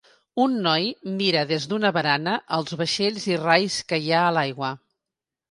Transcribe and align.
Un 0.43 0.53
noi 0.67 0.87
mira 1.19 1.43
des 1.51 1.67
d'una 1.73 1.91
barana 1.97 2.33
els 2.59 2.75
vaixells 2.81 3.29
i 3.35 3.39
rais 3.43 3.79
que 3.93 4.01
hi 4.01 4.11
ha 4.15 4.25
l'aigua. 4.41 4.73